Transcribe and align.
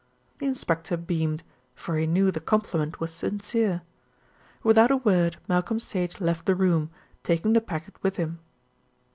The 0.39 0.47
inspector 0.47 0.97
beamed; 0.97 1.43
for 1.75 1.95
he 1.95 2.07
knew 2.07 2.31
the 2.31 2.39
compliment 2.39 2.99
was 2.99 3.13
sincere. 3.13 3.83
Without 4.63 4.89
a 4.89 4.97
word 4.97 5.37
Malcolm 5.47 5.79
Sage 5.79 6.19
left 6.19 6.47
the 6.47 6.55
room, 6.55 6.89
taking 7.21 7.53
the 7.53 7.61
packet 7.61 8.01
with 8.01 8.15
him. 8.15 8.39